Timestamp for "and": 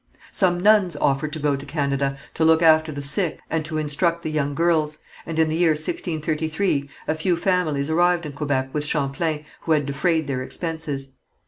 3.51-3.63, 5.27-5.37